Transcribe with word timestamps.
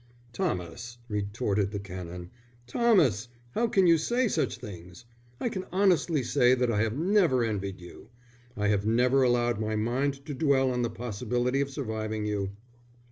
"Thomas," 0.33 0.97
retorted 1.07 1.69
the 1.69 1.79
Canon, 1.79 2.31
"Thomas, 2.65 3.27
how 3.51 3.67
can 3.67 3.85
you 3.85 3.99
say 3.99 4.27
such 4.27 4.57
things! 4.57 5.05
I 5.39 5.47
can 5.47 5.65
honestly 5.71 6.23
say 6.23 6.55
that 6.55 6.71
I 6.71 6.81
have 6.81 6.97
never 6.97 7.43
envied 7.43 7.79
you. 7.79 8.09
I 8.57 8.69
have 8.69 8.83
never 8.83 9.21
allowed 9.21 9.59
my 9.59 9.75
mind 9.75 10.25
to 10.25 10.33
dwell 10.33 10.71
on 10.71 10.81
the 10.81 10.89
possibility 10.89 11.61
of 11.61 11.69
surviving 11.69 12.25
you." 12.25 12.49